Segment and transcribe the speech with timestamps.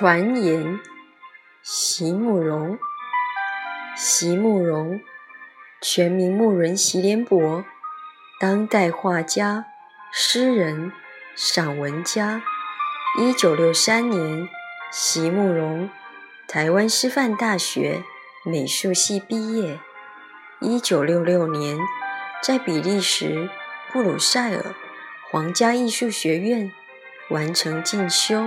[0.00, 0.80] 传言，
[1.62, 2.78] 席慕容。
[3.94, 4.98] 席慕容，
[5.82, 7.62] 全名慕人席联博，
[8.40, 9.66] 当代画家、
[10.10, 10.90] 诗人、
[11.36, 12.42] 散文家。
[13.18, 14.48] 一九六三年，
[14.90, 15.90] 席慕容
[16.48, 18.02] 台湾师范大学
[18.46, 19.78] 美术系毕业。
[20.62, 21.76] 一九六六年，
[22.42, 23.50] 在比利时
[23.92, 24.74] 布鲁塞尔
[25.30, 26.72] 皇家艺术学院
[27.28, 28.46] 完成进修。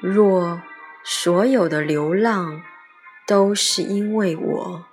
[0.00, 0.62] 若
[1.02, 2.62] 所有的流浪
[3.26, 4.86] 都是因为我，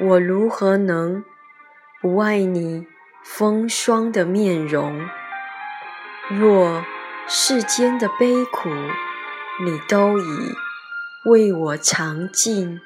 [0.00, 1.22] 我如何能
[2.00, 2.86] 不爱你
[3.22, 5.06] 风霜的面容？
[6.30, 6.86] 若
[7.28, 8.70] 世间的悲苦
[9.62, 10.54] 你都已
[11.26, 12.80] 为我尝尽，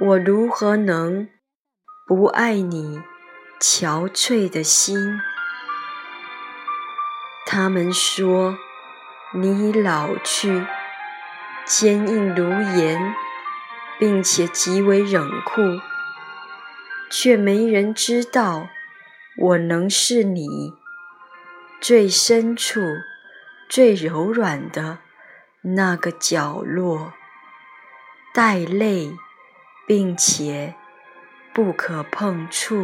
[0.00, 1.28] 我如何能
[2.06, 3.02] 不爱你
[3.60, 5.20] 憔悴的心？
[7.44, 8.56] 他们说。
[9.34, 10.64] 你已老去，
[11.66, 13.14] 坚硬如岩，
[13.98, 15.60] 并且极为冷酷，
[17.10, 18.68] 却没人知道
[19.36, 20.72] 我能是你
[21.78, 22.80] 最深处、
[23.68, 25.00] 最柔软的
[25.60, 27.12] 那个角落，
[28.32, 29.14] 带泪
[29.86, 30.74] 并且
[31.52, 32.82] 不可碰触。